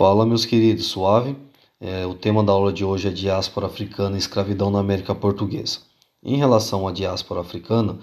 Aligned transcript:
Fala, 0.00 0.24
meus 0.24 0.46
queridos, 0.46 0.86
suave? 0.86 1.36
É, 1.78 2.06
o 2.06 2.14
tema 2.14 2.42
da 2.42 2.52
aula 2.52 2.72
de 2.72 2.82
hoje 2.82 3.08
é 3.08 3.10
diáspora 3.10 3.66
africana 3.66 4.16
e 4.16 4.18
escravidão 4.18 4.70
na 4.70 4.78
América 4.78 5.14
Portuguesa. 5.14 5.80
Em 6.24 6.38
relação 6.38 6.88
à 6.88 6.90
diáspora 6.90 7.42
africana, 7.42 7.98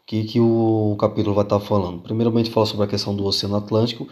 o 0.00 0.06
que, 0.06 0.22
que 0.22 0.38
o 0.38 0.96
capítulo 1.00 1.34
vai 1.34 1.42
estar 1.42 1.58
falando? 1.58 2.02
Primeiramente, 2.02 2.50
fala 2.50 2.66
sobre 2.66 2.84
a 2.84 2.88
questão 2.88 3.16
do 3.16 3.24
Oceano 3.24 3.56
Atlântico, 3.56 4.06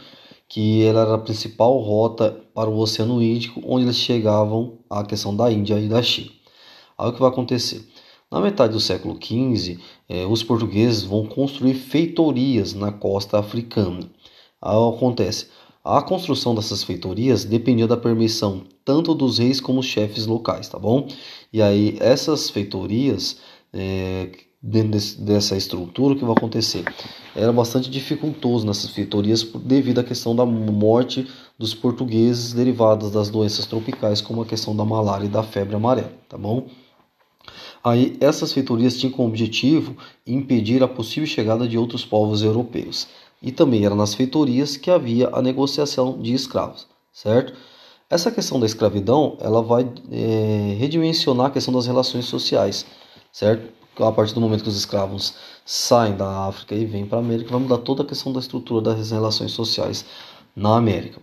que 0.49 0.83
ela 0.83 1.03
era 1.03 1.15
a 1.15 1.19
principal 1.19 1.79
rota 1.79 2.43
para 2.53 2.69
o 2.69 2.77
Oceano 2.77 3.23
Índico, 3.23 3.63
onde 3.65 3.85
eles 3.85 3.99
chegavam 3.99 4.81
à 4.91 5.05
questão 5.05 5.33
da 5.33 5.49
Índia 5.49 5.79
e 5.79 5.89
da 5.89 6.03
China. 6.03 6.33
Aí 6.99 7.09
o 7.09 7.13
que 7.13 7.21
vai 7.21 7.29
acontecer? 7.29 7.89
Na 8.29 8.41
metade 8.41 8.73
do 8.73 8.81
século 8.81 9.15
XV, 9.15 9.79
eh, 10.09 10.27
os 10.27 10.43
portugueses 10.43 11.05
vão 11.05 11.25
construir 11.25 11.75
feitorias 11.75 12.75
na 12.75 12.91
costa 12.91 13.39
africana. 13.39 14.01
Aí 14.61 14.89
acontece, 14.89 15.47
a 15.89 16.03
construção 16.03 16.55
dessas 16.55 16.85
feitorias 16.85 17.47
dependia 17.47 17.87
da 17.87 17.97
permissão 17.97 18.65
tanto 18.85 19.15
dos 19.15 19.39
reis 19.39 19.59
como 19.59 19.81
dos 19.81 19.87
chefes 19.87 20.27
locais, 20.27 20.69
tá 20.69 20.79
bom? 20.79 21.09
E 21.51 21.63
aí 21.63 21.97
essas 21.99 22.51
feitorias, 22.51 23.39
é, 23.73 24.31
dentro 24.63 24.91
desse, 24.91 25.19
dessa 25.19 25.57
estrutura, 25.57 26.13
o 26.13 26.17
que 26.19 26.25
vai 26.25 26.35
acontecer? 26.37 26.85
Era 27.35 27.51
bastante 27.53 27.89
dificultoso 27.89 28.67
nessas 28.67 28.91
feitorias 28.91 29.43
devido 29.43 30.01
à 30.01 30.05
questão 30.05 30.37
da 30.37 30.45
morte 30.45 31.27
dos 31.59 31.73
portugueses 31.73 32.53
derivadas 32.53 33.11
das 33.11 33.31
doenças 33.31 33.65
tropicais, 33.65 34.21
como 34.21 34.43
a 34.43 34.47
questão 34.47 34.77
da 34.77 34.85
malária 34.85 35.25
e 35.25 35.31
da 35.31 35.43
febre 35.43 35.75
amarela, 35.75 36.13
tá 36.29 36.37
bom? 36.37 36.67
Aí 37.83 38.19
essas 38.21 38.53
feitorias 38.53 38.99
tinham 38.99 39.13
como 39.13 39.29
objetivo 39.29 39.97
impedir 40.27 40.83
a 40.83 40.89
possível 40.89 41.27
chegada 41.27 41.67
de 41.67 41.79
outros 41.79 42.05
povos 42.05 42.43
europeus 42.43 43.09
e 43.43 43.53
também 43.53 43.85
era 43.85 43.95
nas 43.95 44.15
feitorias 44.15 44.77
que 44.77 44.91
havia 44.91 45.29
a 45.33 45.41
negociação 45.41 46.21
de 46.21 46.33
escravos, 46.35 46.87
certo? 47.13 47.55
Essa 48.11 48.31
questão 48.31 48.59
da 48.59 48.67
escravidão, 48.67 49.37
ela 49.41 49.63
vai 49.63 49.87
é, 50.11 50.77
redimensionar 50.79 51.47
a 51.47 51.51
questão 51.51 51.75
das 51.75 51.87
relações 51.87 52.25
sociais, 52.25 52.87
certo? 53.31 53.71
A 54.03 54.13
partir 54.13 54.33
do 54.33 54.41
momento 54.41 54.63
que 54.63 54.69
os 54.69 54.79
escravos 54.79 55.35
saem 55.65 56.17
da 56.17 56.47
África 56.47 56.75
e 56.75 56.87
vêm 56.87 57.05
para 57.05 57.19
a 57.19 57.21
América, 57.21 57.51
vai 57.51 57.61
mudar 57.61 57.79
toda 57.79 58.03
a 58.03 58.07
questão 58.07 58.33
da 58.33 58.41
estrutura 58.41 58.95
das 58.95 59.11
relações 59.11 59.53
sociais 59.53 60.05
na 60.55 60.77
América. 60.77 61.21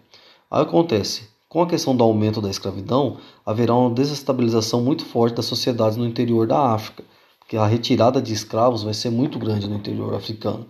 Aí 0.51 0.61
acontece, 0.61 1.29
com 1.49 1.63
a 1.63 1.67
questão 1.67 1.95
do 1.95 2.03
aumento 2.03 2.41
da 2.41 2.49
escravidão, 2.49 3.17
haverá 3.45 3.73
uma 3.73 3.89
desestabilização 3.89 4.81
muito 4.81 5.05
forte 5.05 5.35
das 5.35 5.45
sociedades 5.45 5.97
no 5.97 6.05
interior 6.05 6.45
da 6.45 6.73
África, 6.73 7.03
porque 7.39 7.57
a 7.57 7.65
retirada 7.65 8.21
de 8.21 8.33
escravos 8.33 8.83
vai 8.83 8.93
ser 8.93 9.09
muito 9.09 9.39
grande 9.39 9.67
no 9.67 9.75
interior 9.75 10.13
africano. 10.13 10.67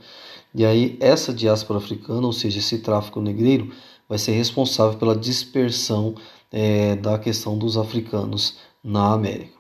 E 0.56 0.66
aí 0.66 0.98
essa 1.02 1.34
diáspora 1.34 1.80
africana, 1.80 2.26
ou 2.26 2.32
seja, 2.32 2.60
esse 2.60 2.78
tráfico 2.78 3.20
negreiro, 3.20 3.72
vai 4.08 4.18
ser 4.18 4.32
responsável 4.32 4.98
pela 4.98 5.16
dispersão 5.16 6.16
é, 6.50 6.96
da 6.96 7.20
questão 7.20 7.58
dos 7.58 7.78
africanos 7.78 8.58
na 8.82 9.12
América. 9.12 9.54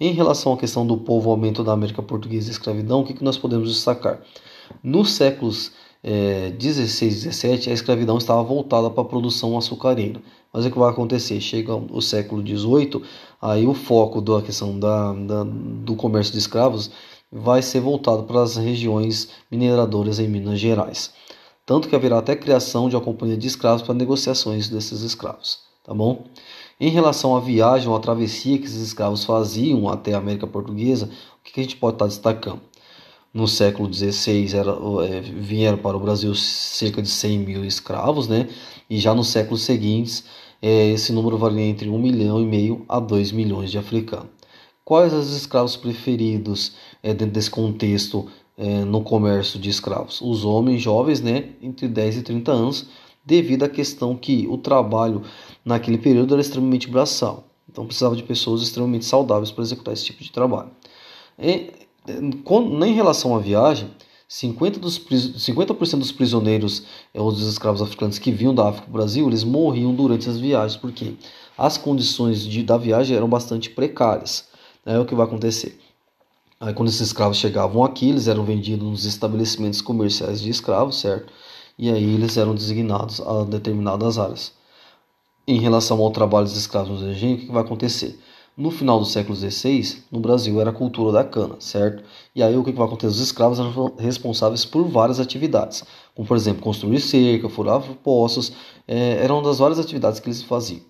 Em 0.00 0.12
relação 0.12 0.52
à 0.52 0.56
questão 0.56 0.84
do 0.84 0.96
povoamento 0.98 1.62
da 1.62 1.72
América 1.72 2.02
Portuguesa 2.02 2.48
e 2.48 2.50
escravidão, 2.50 3.00
o 3.00 3.04
que, 3.04 3.14
que 3.14 3.24
nós 3.24 3.38
podemos 3.38 3.72
destacar? 3.72 4.20
Nos 4.82 5.12
séculos 5.12 5.72
é, 6.02 6.50
16 6.50 7.22
e 7.22 7.28
17, 7.28 7.70
a 7.70 7.72
escravidão 7.72 8.18
estava 8.18 8.42
voltada 8.42 8.90
para 8.90 9.02
a 9.02 9.06
produção 9.06 9.56
açucareira. 9.56 10.20
Mas 10.52 10.66
o 10.66 10.70
que 10.70 10.78
vai 10.78 10.90
acontecer? 10.90 11.40
Chega 11.40 11.74
o 11.74 12.00
século 12.02 12.42
18, 12.42 13.00
aí 13.40 13.66
o 13.66 13.74
foco 13.74 14.20
da 14.20 14.42
questão 14.42 14.78
da, 14.78 15.12
da, 15.12 15.44
do 15.44 15.94
comércio 15.94 16.32
de 16.32 16.38
escravos 16.38 16.90
vai 17.30 17.62
ser 17.62 17.80
voltado 17.80 18.24
para 18.24 18.42
as 18.42 18.56
regiões 18.56 19.28
mineradoras 19.50 20.18
em 20.18 20.28
Minas 20.28 20.60
Gerais. 20.60 21.12
Tanto 21.64 21.88
que 21.88 21.96
haverá 21.96 22.18
até 22.18 22.36
criação 22.36 22.88
de 22.88 22.94
uma 22.94 23.02
companhia 23.02 23.36
de 23.36 23.46
escravos 23.46 23.82
para 23.82 23.94
negociações 23.94 24.68
desses 24.68 25.02
escravos, 25.02 25.58
tá 25.84 25.92
bom? 25.92 26.24
Em 26.78 26.90
relação 26.90 27.34
à 27.34 27.40
viagem 27.40 27.88
ou 27.88 27.96
à 27.96 28.00
travessia 28.00 28.58
que 28.58 28.66
esses 28.66 28.80
escravos 28.80 29.24
faziam 29.24 29.88
até 29.88 30.14
a 30.14 30.18
América 30.18 30.46
Portuguesa, 30.46 31.10
o 31.40 31.42
que 31.42 31.58
a 31.58 31.62
gente 31.62 31.76
pode 31.76 31.96
estar 31.96 32.06
destacando? 32.06 32.60
No 33.34 33.48
século 33.48 33.92
XVI 33.92 34.56
era, 34.56 34.72
é, 35.06 35.20
vieram 35.20 35.78
para 35.78 35.96
o 35.96 36.00
Brasil 36.00 36.34
cerca 36.34 37.02
de 37.02 37.08
100 37.08 37.38
mil 37.38 37.64
escravos, 37.64 38.28
né? 38.28 38.48
E 38.88 38.98
já 38.98 39.14
nos 39.14 39.28
séculos 39.28 39.62
seguintes, 39.62 40.24
é, 40.62 40.90
esse 40.90 41.12
número 41.12 41.36
varia 41.36 41.62
entre 41.62 41.88
1 41.88 41.98
milhão 41.98 42.40
e 42.40 42.46
meio 42.46 42.84
a 42.88 43.00
2 43.00 43.32
milhões 43.32 43.70
de 43.70 43.78
africanos. 43.78 44.28
Quais 44.84 45.12
os 45.12 45.34
escravos 45.34 45.76
preferidos 45.76 46.74
é, 47.06 47.14
dentro 47.14 47.34
desse 47.34 47.50
contexto 47.50 48.26
é, 48.58 48.84
no 48.84 49.00
comércio 49.02 49.60
de 49.60 49.70
escravos? 49.70 50.20
Os 50.20 50.44
homens 50.44 50.82
jovens, 50.82 51.20
né, 51.20 51.50
entre 51.62 51.86
10 51.86 52.16
e 52.18 52.22
30 52.22 52.50
anos, 52.50 52.86
devido 53.24 53.62
à 53.62 53.68
questão 53.68 54.16
que 54.16 54.46
o 54.48 54.58
trabalho 54.58 55.22
naquele 55.64 55.98
período 55.98 56.34
era 56.34 56.40
extremamente 56.40 56.88
braçal. 56.88 57.44
Então 57.70 57.86
precisava 57.86 58.16
de 58.16 58.22
pessoas 58.22 58.62
extremamente 58.62 59.04
saudáveis 59.04 59.50
para 59.50 59.62
executar 59.62 59.94
esse 59.94 60.04
tipo 60.04 60.22
de 60.22 60.32
trabalho. 60.32 60.70
E, 61.38 61.72
em 62.08 62.92
relação 62.94 63.36
à 63.36 63.38
viagem, 63.38 63.90
50%, 64.28 64.78
dos, 64.78 65.00
50 65.44 65.74
dos 65.96 66.10
prisioneiros 66.10 66.84
é, 67.14 67.20
ou 67.20 67.30
dos 67.30 67.46
escravos 67.46 67.82
africanos 67.82 68.18
que 68.18 68.32
vinham 68.32 68.54
da 68.54 68.68
África 68.68 68.86
para 68.86 68.90
o 68.90 68.92
Brasil, 68.92 69.28
eles 69.28 69.44
morriam 69.44 69.94
durante 69.94 70.28
as 70.28 70.38
viagens, 70.38 70.76
porque 70.76 71.14
as 71.56 71.76
condições 71.76 72.44
de, 72.44 72.64
da 72.64 72.76
viagem 72.76 73.16
eram 73.16 73.28
bastante 73.28 73.70
precárias 73.70 74.48
é 74.86 74.98
o 74.98 75.04
que 75.04 75.14
vai 75.14 75.26
acontecer. 75.26 75.78
Aí, 76.58 76.72
quando 76.72 76.88
esses 76.88 77.02
escravos 77.02 77.36
chegavam 77.36 77.84
aqui, 77.84 78.08
eles 78.08 78.28
eram 78.28 78.42
vendidos 78.42 78.88
nos 78.88 79.04
estabelecimentos 79.04 79.82
comerciais 79.82 80.40
de 80.40 80.48
escravos, 80.48 80.98
certo? 80.98 81.30
E 81.78 81.90
aí 81.90 82.14
eles 82.14 82.38
eram 82.38 82.54
designados 82.54 83.20
a 83.20 83.44
determinadas 83.44 84.18
áreas. 84.18 84.52
Em 85.46 85.60
relação 85.60 86.00
ao 86.00 86.10
trabalho 86.10 86.46
dos 86.46 86.56
escravos 86.56 87.02
no 87.02 87.10
engenho, 87.10 87.36
o 87.36 87.40
que 87.40 87.52
vai 87.52 87.62
acontecer? 87.62 88.18
No 88.56 88.70
final 88.70 88.98
do 88.98 89.04
século 89.04 89.36
XVI, 89.36 90.02
no 90.10 90.18
Brasil 90.18 90.58
era 90.58 90.70
a 90.70 90.72
cultura 90.72 91.12
da 91.12 91.22
cana, 91.22 91.56
certo? 91.60 92.02
E 92.34 92.42
aí 92.42 92.56
o 92.56 92.64
que 92.64 92.72
vai 92.72 92.86
acontecer? 92.86 93.08
Os 93.08 93.20
escravos 93.20 93.58
eram 93.58 93.94
responsáveis 93.98 94.64
por 94.64 94.82
várias 94.88 95.20
atividades, 95.20 95.84
como 96.14 96.26
por 96.26 96.38
exemplo 96.38 96.62
construir 96.62 97.00
cerca, 97.00 97.50
furar 97.50 97.82
poços, 98.02 98.52
é, 98.88 99.22
eram 99.22 99.42
das 99.42 99.58
várias 99.58 99.78
atividades 99.78 100.20
que 100.20 100.28
eles 100.28 100.42
faziam. 100.42 100.80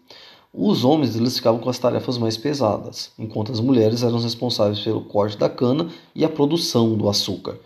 Os 0.58 0.86
homens 0.86 1.14
eles 1.14 1.36
ficavam 1.36 1.60
com 1.60 1.68
as 1.68 1.78
tarefas 1.78 2.16
mais 2.16 2.38
pesadas, 2.38 3.10
enquanto 3.18 3.52
as 3.52 3.60
mulheres 3.60 4.02
eram 4.02 4.18
responsáveis 4.18 4.80
pelo 4.80 5.02
corte 5.02 5.36
da 5.36 5.50
cana 5.50 5.88
e 6.14 6.24
a 6.24 6.30
produção 6.30 6.94
do 6.94 7.10
açúcar. 7.10 7.58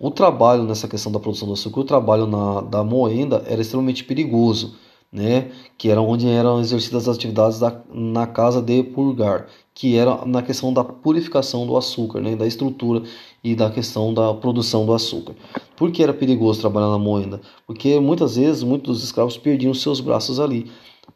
O 0.00 0.10
trabalho 0.10 0.64
nessa 0.64 0.88
questão 0.88 1.12
da 1.12 1.20
produção 1.20 1.46
do 1.46 1.54
açúcar, 1.54 1.80
o 1.80 1.84
trabalho 1.84 2.26
na, 2.26 2.60
da 2.62 2.82
moenda 2.82 3.44
era 3.46 3.62
extremamente 3.62 4.02
perigoso, 4.02 4.74
né? 5.12 5.52
que 5.78 5.88
era 5.88 6.02
onde 6.02 6.28
eram 6.28 6.58
exercidas 6.58 7.08
as 7.08 7.14
atividades 7.16 7.60
da, 7.60 7.80
na 7.94 8.26
casa 8.26 8.60
de 8.60 8.82
purgar, 8.82 9.46
que 9.72 9.96
era 9.96 10.24
na 10.26 10.42
questão 10.42 10.72
da 10.72 10.82
purificação 10.82 11.64
do 11.64 11.76
açúcar, 11.76 12.20
né? 12.20 12.34
da 12.34 12.48
estrutura 12.48 13.04
e 13.44 13.54
da 13.54 13.70
questão 13.70 14.12
da 14.12 14.34
produção 14.34 14.84
do 14.84 14.92
açúcar. 14.92 15.36
Por 15.76 15.92
que 15.92 16.02
era 16.02 16.12
perigoso 16.12 16.60
trabalhar 16.60 16.88
na 16.88 16.98
moenda? 16.98 17.40
Porque 17.64 18.00
muitas 18.00 18.34
vezes 18.34 18.64
muitos 18.64 18.96
dos 18.96 19.04
escravos 19.04 19.38
perdiam 19.38 19.72
seus 19.72 20.00
braços 20.00 20.40
ali 20.40 20.68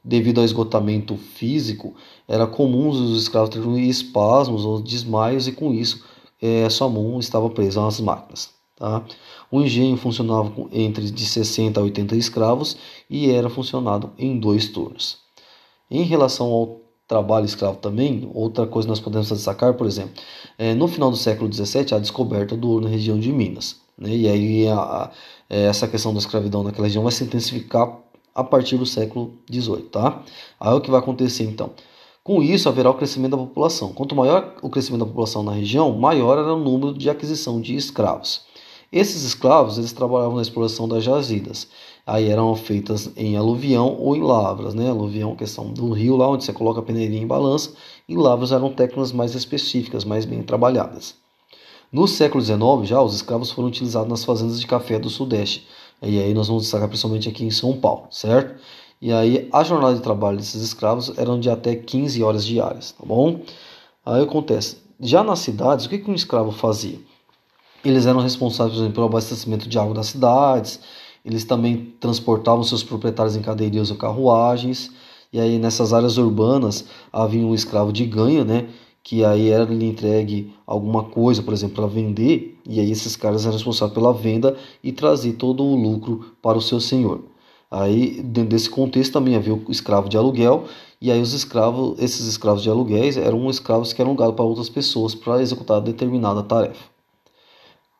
devido 0.04 0.38
ao 0.38 0.44
esgotamento 0.44 1.16
físico, 1.16 1.94
era 2.26 2.47
comum 2.47 2.88
os 2.88 3.22
escravos 3.22 3.50
terem 3.50 3.88
espasmos 3.88 4.65
ou 4.65 4.81
desmaios 4.81 5.47
e 5.47 5.53
com 5.53 5.72
isso 5.72 6.04
é, 6.41 6.69
sua 6.69 6.88
mão 6.88 7.19
estava 7.19 7.50
presa 7.50 7.87
às 7.87 8.00
máquinas. 8.00 8.50
Tá? 8.76 9.04
O 9.50 9.60
engenho 9.60 9.97
funcionava 9.97 10.50
com 10.50 10.69
entre 10.72 11.10
de 11.10 11.26
60 11.26 11.81
a 11.81 11.82
80 11.82 12.16
escravos 12.16 12.76
e 13.10 13.31
era 13.31 13.50
funcionado 13.50 14.12
em 14.16 14.38
dois 14.38 14.69
turnos. 14.69 15.19
Em 15.91 16.03
relação 16.03 16.47
ao 16.47 16.81
trabalho 17.09 17.47
escravo 17.47 17.78
também, 17.78 18.31
outra 18.34 18.66
coisa 18.66 18.87
nós 18.87 19.00
podemos 19.00 19.28
destacar, 19.28 19.75
por 19.75 19.87
exemplo, 19.87 20.12
é, 20.59 20.75
no 20.75 20.87
final 20.87 21.10
do 21.10 21.16
século 21.16 21.53
XVII, 21.53 21.94
a 21.94 21.99
descoberta 21.99 22.56
do 22.56 22.69
ouro 22.69 22.84
na 22.84 22.91
região 22.91 23.19
de 23.19 23.32
Minas. 23.32 23.81
Né? 23.97 24.15
E 24.15 24.28
aí 24.28 24.69
a, 24.69 24.78
a, 24.78 25.10
essa 25.49 25.88
questão 25.88 26.12
da 26.12 26.19
escravidão 26.19 26.62
naquela 26.62 26.87
região 26.87 27.03
vai 27.03 27.12
se 27.12 27.25
intensificar 27.25 27.99
a 28.38 28.44
partir 28.44 28.76
do 28.76 28.87
século 28.87 29.32
XVIII, 29.52 29.82
tá? 29.90 30.23
Aí 30.61 30.73
o 30.73 30.81
que 30.81 30.93
vai 30.93 31.00
acontecer 31.00 31.43
então? 31.43 31.73
Com 32.23 32.40
isso 32.40 32.69
haverá 32.69 32.88
o 32.88 32.94
crescimento 32.94 33.32
da 33.32 33.37
população. 33.38 33.93
Quanto 33.93 34.14
maior 34.14 34.55
o 34.62 34.70
crescimento 34.70 35.00
da 35.00 35.06
população 35.06 35.43
na 35.43 35.50
região, 35.50 35.90
maior 35.99 36.38
era 36.38 36.55
o 36.55 36.58
número 36.58 36.94
de 36.96 37.11
aquisição 37.11 37.61
de 37.61 37.75
escravos. 37.75 38.43
Esses 38.93 39.25
escravos 39.25 39.76
eles 39.76 39.93
trabalhavam 39.93 40.37
na 40.37 40.43
exploração 40.43 40.88
das 40.88 41.02
jazidas. 41.02 41.67
Aí 42.06 42.29
eram 42.29 42.55
feitas 42.55 43.11
em 43.17 43.37
aluvião 43.37 43.96
ou 43.99 44.14
em 44.14 44.23
lavras, 44.23 44.73
né? 44.73 44.88
Aluvião, 44.88 45.35
questão 45.35 45.73
do 45.73 45.90
rio 45.90 46.17
lá 46.17 46.29
onde 46.29 46.44
você 46.44 46.52
coloca 46.52 46.79
a 46.79 46.85
peneirinha 46.85 47.23
em 47.23 47.26
balança, 47.26 47.75
e 48.08 48.17
lavras 48.17 48.52
eram 48.52 48.73
técnicas 48.73 49.11
mais 49.11 49.35
específicas, 49.35 50.05
mais 50.05 50.25
bem 50.25 50.44
trabalhadas. 50.44 51.17
No 51.90 52.06
século 52.06 52.44
XIX, 52.44 52.61
já 52.85 53.02
os 53.02 53.17
escravos 53.17 53.50
foram 53.50 53.67
utilizados 53.67 54.08
nas 54.08 54.25
fazendas 54.25 54.61
de 54.61 54.67
café 54.67 54.96
do 54.96 55.11
Sudeste, 55.11 55.67
e 56.03 56.21
aí 56.21 56.33
nós 56.35 56.49
vamos 56.49 56.65
destacar 56.65 56.89
principalmente 56.89 57.29
aqui 57.29 57.45
em 57.45 57.50
São 57.50 57.79
Paulo, 57.79 58.06
certo? 58.11 58.61
E 59.00 59.12
aí 59.12 59.49
a 59.53 59.62
jornada 59.62 59.95
de 59.95 60.03
trabalho 60.03 60.37
desses 60.37 60.62
escravos 60.62 61.17
eram 61.17 61.39
de 61.39 61.50
até 61.50 61.75
15 61.75 62.23
horas 62.23 62.45
diárias, 62.45 62.93
tá 62.93 63.05
bom? 63.05 63.41
Aí 64.05 64.23
acontece, 64.23 64.79
já 65.00 65.23
nas 65.23 65.41
cidades, 65.41 65.87
o 65.87 65.89
que, 65.89 65.99
que 65.99 66.11
um 66.11 66.15
escravo 66.15 66.50
fazia? 66.50 66.99
Eles 67.85 68.06
eram 68.06 68.21
responsávees 68.21 68.93
pelo 68.93 69.06
abastecimento 69.06 69.69
de 69.69 69.79
água 69.79 69.95
das 69.95 70.09
cidades, 70.09 70.81
eles 71.25 71.45
também 71.45 71.95
transportavam 72.00 72.65
seus 72.65 72.83
proprietários 72.83 73.37
em 73.37 73.43
cadeirinhas 73.43 73.91
ou 73.91 73.97
carruagens. 73.97 74.91
E 75.33 75.39
aí 75.39 75.59
nessas 75.59 75.93
áreas 75.93 76.17
urbanas 76.17 76.87
havia 77.12 77.45
um 77.45 77.55
escravo 77.55 77.93
de 77.93 78.06
ganha, 78.06 78.45
né? 78.45 78.69
Que 79.03 79.25
aí 79.25 79.50
era 79.50 79.65
lhe 79.65 79.87
entregue 79.87 80.55
alguma 80.67 81.05
coisa, 81.05 81.43
por 81.43 81.53
exemplo, 81.53 81.77
para 81.77 81.87
vender, 81.87 82.57
e 82.69 82.79
aí 82.79 82.91
esses 82.91 83.17
caras 83.17 83.44
eram 83.44 83.55
responsáveis 83.55 83.94
pela 83.94 84.12
venda 84.12 84.56
e 84.85 84.93
trazer 84.93 85.32
todo 85.32 85.65
o 85.65 85.75
lucro 85.75 86.37
para 86.43 86.59
o 86.59 86.62
seu 86.62 86.79
senhor. 86.79 87.23
Aí, 87.70 88.23
dentro 88.23 88.50
desse 88.50 88.69
contexto, 88.70 89.15
também 89.15 89.35
havia 89.35 89.55
o 89.55 89.70
escravo 89.70 90.09
de 90.09 90.17
aluguel, 90.17 90.65
e 91.00 91.11
aí 91.11 91.20
os 91.20 91.32
escravos, 91.32 91.99
esses 91.99 92.26
escravos 92.26 92.62
de 92.62 92.70
aluguéis 92.70 93.17
eram 93.17 93.49
escravos 93.50 93.93
que 93.93 94.00
eram 94.00 94.11
alugados 94.11 94.37
para 94.37 94.44
outras 94.44 94.69
pessoas 94.69 95.15
para 95.15 95.41
executar 95.43 95.81
determinada 95.81 96.43
tarefa. 96.43 96.98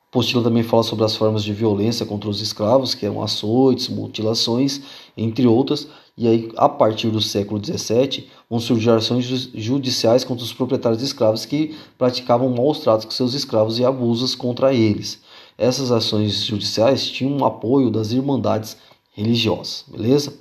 A 0.08 0.16
apostila 0.19 0.43
também 0.43 0.62
fala 0.62 0.82
sobre 0.82 1.05
as 1.05 1.14
formas 1.14 1.44
de 1.44 1.52
violência 1.52 2.06
contra 2.06 2.31
os 2.31 2.40
escravos, 2.40 2.94
que 2.94 3.05
eram 3.05 3.22
açoites, 3.22 3.90
mutilações, 3.90 4.81
entre 5.14 5.46
outras. 5.46 5.87
E 6.16 6.26
aí, 6.26 6.50
a 6.56 6.66
partir 6.66 7.10
do 7.10 7.20
século 7.20 7.62
XVII, 7.62 8.26
vão 8.49 8.58
surgir 8.58 8.88
ações 8.88 9.26
judiciais 9.26 10.25
contra 10.25 10.43
os 10.43 10.52
proprietários 10.52 11.00
de 11.00 11.05
escravos 11.05 11.44
que 11.44 11.76
praticavam 11.99 12.49
maus 12.49 12.78
tratos 12.78 13.05
com 13.05 13.10
seus 13.10 13.34
escravos 13.34 13.78
e 13.78 13.84
abusos 13.84 14.34
contra 14.34 14.72
eles. 14.72 15.20
Essas 15.58 15.93
ações 15.93 16.43
judiciais 16.43 17.06
tinham 17.06 17.37
um 17.37 17.44
apoio 17.44 17.90
das 17.90 18.11
irmandades 18.11 18.78
religiosas, 19.12 19.84
beleza? 19.88 20.32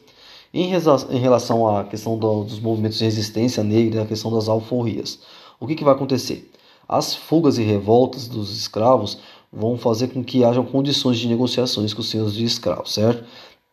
Em, 0.53 0.69
relação 1.19 1.67
à 1.67 1.83
questão 1.83 2.17
dos 2.17 2.57
movimentos 2.61 2.99
de 2.99 3.03
resistência 3.03 3.61
negra, 3.65 4.03
a 4.03 4.05
questão 4.05 4.31
das 4.31 4.47
alforrias, 4.47 5.19
o 5.59 5.67
que, 5.67 5.75
que 5.75 5.83
vai 5.83 5.93
acontecer? 5.93 6.49
As 6.87 7.13
fugas 7.13 7.57
e 7.57 7.63
revoltas 7.63 8.29
dos 8.29 8.57
escravos 8.57 9.17
vão 9.51 9.77
fazer 9.77 10.09
com 10.09 10.23
que 10.23 10.43
hajam 10.43 10.65
condições 10.65 11.17
de 11.17 11.27
negociações 11.27 11.93
com 11.93 12.01
os 12.01 12.09
senhores 12.09 12.33
de 12.33 12.43
escravos, 12.43 12.93
certo? 12.93 13.23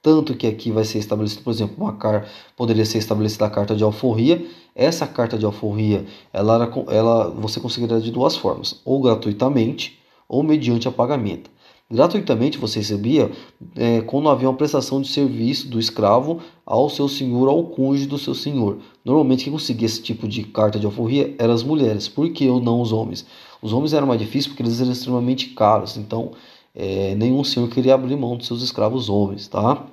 Tanto 0.04 0.34
que 0.34 0.46
aqui 0.46 0.70
vai 0.70 0.84
ser 0.84 0.98
estabelecido, 0.98 1.42
por 1.42 1.50
exemplo, 1.50 1.76
uma 1.82 1.94
car 1.94 2.28
poderia 2.56 2.84
ser 2.84 2.98
estabelecida 2.98 3.46
a 3.46 3.50
carta 3.50 3.74
de 3.74 3.82
alforria. 3.82 4.46
Essa 4.74 5.06
carta 5.06 5.38
de 5.38 5.46
alforria, 5.46 6.04
ela, 6.30 6.56
era, 6.56 6.72
ela 6.94 7.30
você 7.30 7.58
conseguiria 7.58 7.98
de 8.00 8.10
duas 8.10 8.36
formas, 8.36 8.82
ou 8.84 9.00
gratuitamente 9.00 9.98
ou 10.28 10.42
mediante 10.42 10.86
a 10.86 10.92
pagamento. 10.92 11.50
Gratuitamente 11.90 12.58
você 12.58 12.78
recebia 12.78 13.30
é, 13.76 14.00
quando 14.00 14.28
havia 14.28 14.48
uma 14.48 14.56
prestação 14.56 15.00
de 15.00 15.08
serviço 15.08 15.68
do 15.68 15.78
escravo 15.78 16.40
ao 16.64 16.88
seu 16.88 17.08
senhor, 17.08 17.48
ao 17.48 17.62
cônjuge 17.64 18.06
do 18.06 18.18
seu 18.18 18.34
senhor. 18.34 18.78
Normalmente 19.04 19.44
quem 19.44 19.52
conseguia 19.52 19.86
esse 19.86 20.02
tipo 20.02 20.26
de 20.26 20.44
carta 20.44 20.78
de 20.78 20.86
alforria 20.86 21.34
eram 21.38 21.54
as 21.54 21.62
mulheres, 21.62 22.08
por 22.08 22.30
que 22.30 22.46
não 22.46 22.80
os 22.80 22.90
homens? 22.90 23.24
Os 23.64 23.72
homens 23.72 23.94
eram 23.94 24.06
mais 24.06 24.20
difíceis 24.20 24.48
porque 24.48 24.62
eles 24.62 24.78
eram 24.78 24.92
extremamente 24.92 25.48
caros, 25.54 25.96
então 25.96 26.32
é, 26.74 27.14
nenhum 27.14 27.42
senhor 27.42 27.66
queria 27.70 27.94
abrir 27.94 28.14
mão 28.14 28.36
dos 28.36 28.46
seus 28.46 28.60
escravos 28.60 29.08
homens, 29.08 29.48
tá? 29.48 29.86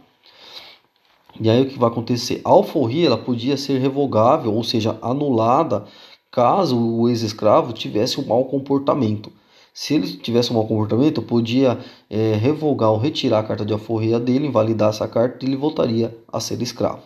E 1.40 1.50
aí 1.50 1.62
o 1.62 1.70
que 1.70 1.80
vai 1.80 1.90
acontecer? 1.90 2.42
A 2.44 2.50
alforria 2.50 3.08
ela 3.08 3.18
podia 3.18 3.56
ser 3.56 3.80
revogável, 3.80 4.54
ou 4.54 4.62
seja, 4.62 5.00
anulada, 5.02 5.86
caso 6.30 6.78
o 6.78 7.08
ex-escravo 7.08 7.72
tivesse 7.72 8.20
um 8.20 8.26
mau 8.26 8.44
comportamento. 8.44 9.32
Se 9.74 9.94
ele 9.94 10.18
tivesse 10.18 10.52
um 10.52 10.56
mau 10.56 10.68
comportamento, 10.68 11.22
podia 11.22 11.80
é, 12.10 12.34
revogar 12.34 12.92
ou 12.92 12.98
retirar 12.98 13.40
a 13.40 13.44
carta 13.44 13.64
de 13.64 13.72
alforria 13.72 14.20
dele, 14.20 14.48
invalidar 14.48 14.90
essa 14.90 15.08
carta 15.08 15.46
e 15.46 15.48
ele 15.48 15.56
voltaria 15.56 16.14
a 16.28 16.42
ser 16.42 16.62
escravo. 16.62 17.04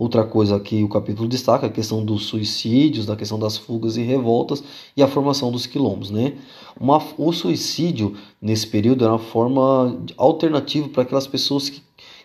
Outra 0.00 0.24
coisa 0.24 0.58
que 0.58 0.82
o 0.82 0.88
capítulo 0.88 1.28
destaca 1.28 1.66
é 1.66 1.68
a 1.68 1.72
questão 1.72 2.02
dos 2.02 2.24
suicídios, 2.24 3.04
da 3.04 3.14
questão 3.14 3.38
das 3.38 3.58
fugas 3.58 3.98
e 3.98 4.02
revoltas 4.02 4.64
e 4.96 5.02
a 5.02 5.06
formação 5.06 5.52
dos 5.52 5.66
quilombos. 5.66 6.10
Né? 6.10 6.38
Uma, 6.80 7.02
o 7.18 7.30
suicídio, 7.34 8.16
nesse 8.40 8.66
período, 8.66 9.04
era 9.04 9.12
uma 9.12 9.18
forma 9.18 10.02
alternativa 10.16 10.88
para 10.88 11.02
aquelas 11.02 11.26
pessoas 11.26 11.68
que 11.68 11.82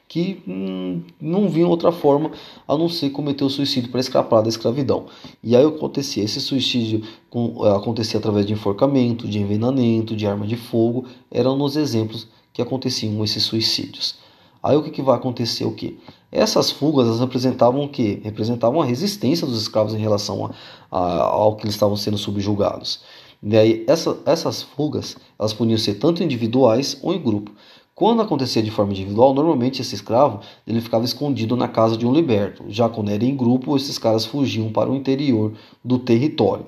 que 0.07 0.41
hum, 0.47 1.01
não 1.19 1.49
viam 1.49 1.67
outra 1.67 1.91
forma 1.91 2.31
a 2.67 2.77
não 2.77 2.87
ser 2.87 3.09
cometer 3.09 3.43
o 3.43 3.49
suicídio 3.49 3.89
para 3.89 3.99
escapar 3.99 4.41
da 4.41 4.47
escravidão. 4.47 5.07
E 5.43 5.55
aí 5.55 5.65
acontecia 5.65 6.23
esse 6.23 6.39
suicídio 6.39 7.01
com, 7.27 7.65
eh, 7.65 7.75
acontecia 7.75 8.19
através 8.19 8.45
de 8.45 8.53
enforcamento, 8.53 9.27
de 9.27 9.39
envenenamento, 9.39 10.15
de 10.15 10.27
arma 10.27 10.45
de 10.45 10.55
fogo, 10.55 11.05
eram 11.31 11.57
nos 11.57 11.75
exemplos 11.75 12.27
que 12.53 12.61
aconteciam 12.61 13.23
esses 13.23 13.43
suicídios. 13.43 14.23
Aí 14.65 14.75
o 14.75 14.81
que, 14.81 14.89
que 14.89 15.01
vai 15.03 15.15
acontecer 15.15 15.63
o 15.63 15.71
que? 15.71 15.99
Essas 16.31 16.71
fugas 16.71 17.19
representavam 17.19 17.83
o 17.83 17.87
que? 17.87 18.19
Representavam 18.23 18.81
a 18.81 18.85
resistência 18.85 19.45
dos 19.45 19.61
escravos 19.61 19.93
em 19.93 19.99
relação 19.99 20.49
a, 20.91 20.97
a, 20.99 21.21
ao 21.21 21.55
que 21.55 21.65
eles 21.65 21.75
estavam 21.75 21.95
sendo 21.95 22.17
subjugados. 22.17 23.01
E 23.43 23.55
aí 23.55 23.85
essa, 23.87 24.17
essas 24.25 24.63
fugas 24.63 25.17
elas 25.37 25.53
podiam 25.53 25.77
ser 25.77 25.93
tanto 25.99 26.23
individuais 26.23 26.97
ou 27.03 27.13
em 27.13 27.21
grupo. 27.21 27.51
Quando 27.93 28.23
acontecia 28.23 28.63
de 28.63 28.71
forma 28.71 28.91
individual, 28.91 29.35
normalmente 29.35 29.83
esse 29.83 29.93
escravo 29.93 30.39
ele 30.65 30.81
ficava 30.81 31.05
escondido 31.05 31.55
na 31.55 31.67
casa 31.67 31.95
de 31.95 32.07
um 32.07 32.11
liberto. 32.11 32.63
Já 32.67 32.89
quando 32.89 33.11
era 33.11 33.23
em 33.23 33.37
grupo, 33.37 33.77
esses 33.77 33.99
caras 33.99 34.25
fugiam 34.25 34.71
para 34.71 34.89
o 34.89 34.95
interior 34.95 35.53
do 35.83 35.99
território. 35.99 36.65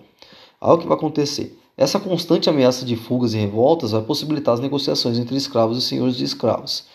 Aí 0.61 0.71
o 0.71 0.77
que 0.77 0.87
vai 0.87 0.97
acontecer? 0.97 1.57
Essa 1.75 1.99
constante 1.99 2.47
ameaça 2.47 2.85
de 2.85 2.95
fugas 2.95 3.33
e 3.33 3.37
revoltas 3.37 3.89
vai 3.89 4.03
possibilitar 4.03 4.53
as 4.53 4.59
negociações 4.59 5.17
entre 5.17 5.35
escravos 5.35 5.79
e 5.79 5.81
senhores 5.81 6.15
de 6.15 6.23
escravos. 6.23 6.85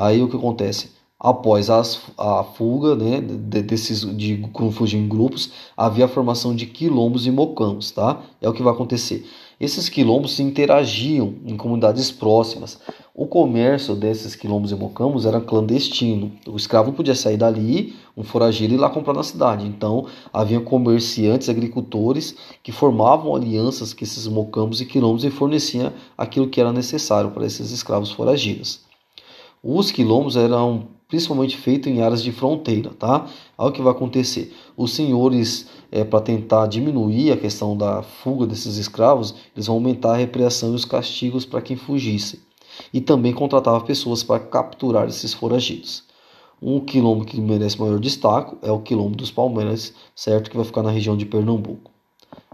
Aí 0.00 0.22
o 0.22 0.28
que 0.28 0.36
acontece? 0.36 0.92
Após 1.18 1.68
as, 1.68 2.00
a 2.16 2.44
fuga 2.44 2.94
né, 2.94 3.20
de, 3.20 3.62
desses 3.62 4.02
de 4.16 4.48
fugir 4.70 4.96
em 4.96 5.08
grupos, 5.08 5.50
havia 5.76 6.04
a 6.04 6.08
formação 6.08 6.54
de 6.54 6.66
quilombos 6.66 7.26
e 7.26 7.32
mocambos. 7.32 7.90
Tá? 7.90 8.20
É 8.40 8.48
o 8.48 8.52
que 8.52 8.62
vai 8.62 8.72
acontecer. 8.72 9.26
Esses 9.60 9.88
quilombos 9.88 10.36
se 10.36 10.42
interagiam 10.44 11.34
em 11.44 11.56
comunidades 11.56 12.12
próximas. 12.12 12.78
O 13.12 13.26
comércio 13.26 13.96
desses 13.96 14.36
quilombos 14.36 14.70
e 14.70 14.76
mocambos 14.76 15.26
era 15.26 15.40
clandestino. 15.40 16.30
O 16.46 16.54
escravo 16.54 16.92
podia 16.92 17.16
sair 17.16 17.36
dali, 17.36 17.96
um 18.16 18.22
foragido, 18.22 18.74
e 18.74 18.76
ir 18.76 18.80
lá 18.80 18.88
comprar 18.88 19.14
na 19.14 19.24
cidade. 19.24 19.66
Então, 19.66 20.06
havia 20.32 20.60
comerciantes, 20.60 21.48
agricultores 21.48 22.36
que 22.62 22.70
formavam 22.70 23.34
alianças 23.34 23.92
com 23.92 24.04
esses 24.04 24.28
mocambos 24.28 24.80
e 24.80 24.86
quilombos 24.86 25.24
e 25.24 25.30
forneciam 25.30 25.92
aquilo 26.16 26.46
que 26.46 26.60
era 26.60 26.72
necessário 26.72 27.32
para 27.32 27.44
esses 27.44 27.72
escravos 27.72 28.12
foragidos. 28.12 28.86
Os 29.70 29.92
quilombos 29.92 30.34
eram 30.34 30.88
principalmente 31.06 31.54
feitos 31.54 31.92
em 31.92 32.00
áreas 32.00 32.22
de 32.22 32.32
fronteira, 32.32 32.88
tá? 32.98 33.26
Olha 33.58 33.68
o 33.68 33.72
que 33.72 33.82
vai 33.82 33.92
acontecer. 33.92 34.50
Os 34.74 34.94
senhores, 34.94 35.68
é, 35.92 36.04
para 36.04 36.22
tentar 36.22 36.66
diminuir 36.68 37.32
a 37.32 37.36
questão 37.36 37.76
da 37.76 38.02
fuga 38.02 38.46
desses 38.46 38.78
escravos, 38.78 39.34
eles 39.54 39.66
vão 39.66 39.76
aumentar 39.76 40.14
a 40.14 40.16
repressão 40.16 40.72
e 40.72 40.74
os 40.74 40.86
castigos 40.86 41.44
para 41.44 41.60
quem 41.60 41.76
fugisse. 41.76 42.40
E 42.94 42.98
também 43.02 43.34
contratava 43.34 43.78
pessoas 43.82 44.22
para 44.22 44.40
capturar 44.40 45.06
esses 45.06 45.34
foragidos. 45.34 46.04
Um 46.62 46.80
quilombo 46.80 47.26
que 47.26 47.38
merece 47.38 47.78
maior 47.78 48.00
destaque 48.00 48.56
é 48.62 48.72
o 48.72 48.80
quilombo 48.80 49.16
dos 49.16 49.30
Palmeiras, 49.30 49.92
certo? 50.16 50.48
Que 50.48 50.56
vai 50.56 50.64
ficar 50.64 50.82
na 50.82 50.90
região 50.90 51.14
de 51.14 51.26
Pernambuco. 51.26 51.90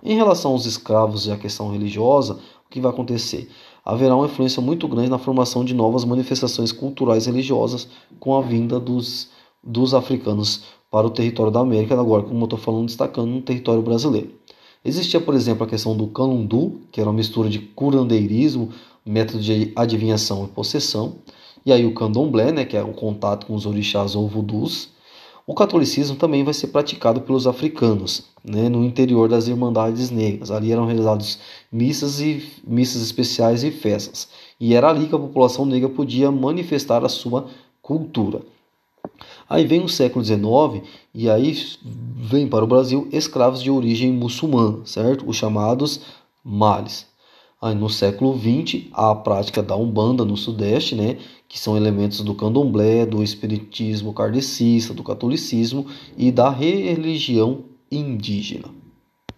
Em 0.03 0.17
relação 0.17 0.51
aos 0.51 0.67
escravos 0.67 1.29
e 1.29 1.31
à 1.31 1.37
questão 1.37 1.71
religiosa, 1.71 2.41
o 2.67 2.69
que 2.69 2.81
vai 2.81 2.91
acontecer? 2.91 3.49
Haverá 3.85 4.17
uma 4.17 4.27
influência 4.27 4.63
muito 4.63 4.89
grande 4.89 5.11
na 5.11 5.19
formação 5.19 5.65
de 5.65 5.75
novas 5.75 6.05
manifestações 6.05 6.73
culturais 6.73 7.27
religiosas 7.27 7.89
com 8.19 8.35
a 8.37 8.41
vinda 8.41 8.81
dos, 8.81 9.29
dos 9.63 9.93
africanos 9.93 10.65
para 10.91 11.07
o 11.07 11.11
território 11.11 11.53
da 11.53 11.61
América, 11.61 11.99
agora, 11.99 12.23
como 12.23 12.41
eu 12.41 12.45
estou 12.45 12.59
falando, 12.59 12.87
destacando 12.87 13.29
no 13.29 13.43
território 13.43 13.83
brasileiro. 13.83 14.31
Existia, 14.85 15.21
por 15.21 15.35
exemplo, 15.35 15.65
a 15.65 15.67
questão 15.67 15.97
do 15.97 16.07
canundu, 16.07 16.81
que 16.93 17.01
era 17.01 17.11
uma 17.11 17.17
mistura 17.17 17.49
de 17.49 17.59
curandeirismo, 17.59 18.71
método 19.05 19.43
de 19.43 19.73
adivinhação 19.75 20.45
e 20.45 20.49
possessão, 20.49 21.17
e 21.67 21.73
aí 21.73 21.85
o 21.85 21.95
candomblé, 21.95 22.53
né, 22.53 22.65
que 22.65 22.77
é 22.77 22.83
o 22.83 22.93
contato 22.93 23.47
com 23.47 23.55
os 23.55 23.67
orixás 23.67 24.15
ou 24.15 24.29
vudus, 24.29 24.91
o 25.47 25.55
catolicismo 25.55 26.17
também 26.17 26.43
vai 26.43 26.55
ser 26.55 26.69
praticado 26.69 27.21
pelos 27.21 27.47
africanos, 27.47 28.25
né, 28.43 28.69
no 28.69 28.83
interior 28.83 29.29
das 29.29 29.47
Irmandades 29.47 30.11
Negras. 30.11 30.51
Ali 30.51 30.73
eram 30.73 30.87
realizadas 30.87 31.39
missas 31.71 32.21
e 32.21 32.43
missas 32.67 33.03
especiais 33.03 33.63
e 33.63 33.71
festas. 33.71 34.29
E 34.59 34.75
era 34.75 34.89
ali 34.89 35.07
que 35.07 35.15
a 35.15 35.19
população 35.19 35.67
negra 35.67 35.89
podia 35.89 36.31
manifestar 36.31 37.05
a 37.05 37.09
sua 37.11 37.47
cultura. 37.83 38.41
Aí 39.49 39.67
vem 39.67 39.83
o 39.83 39.89
século 39.89 40.25
XIX 40.25 40.89
e 41.15 41.29
aí 41.29 41.57
vem 42.17 42.49
para 42.49 42.65
o 42.65 42.67
Brasil 42.67 43.07
escravos 43.13 43.63
de 43.63 43.71
origem 43.71 44.11
muçulmana, 44.11 44.79
certo? 44.87 45.29
Os 45.29 45.37
chamados 45.37 46.01
males. 46.43 47.07
Aí 47.61 47.75
no 47.75 47.91
século 47.91 48.39
XX, 48.39 48.87
a 48.93 49.15
prática 49.15 49.63
da 49.63 49.77
Umbanda 49.77 50.25
no 50.25 50.37
Sudeste, 50.37 50.95
né, 50.95 51.19
que 51.55 51.61
são 51.61 51.77
elementos 51.77 52.21
do 52.21 52.35
candomblé, 52.35 53.07
do 53.07 53.23
espiritismo 53.23 54.13
kardecista, 54.13 54.93
do 54.93 55.05
catolicismo 55.05 55.87
e 56.19 56.33
da 56.33 56.51
religião 56.51 57.67
indígena. 57.89 58.65